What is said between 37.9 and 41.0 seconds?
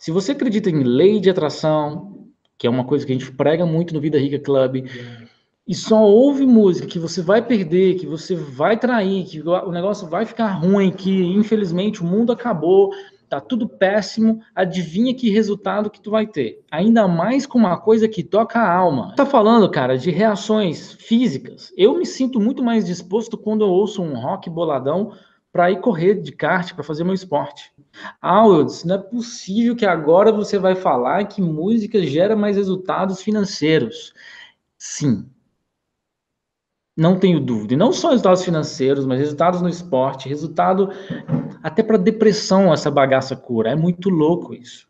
só resultados financeiros, mas resultados no esporte, resultado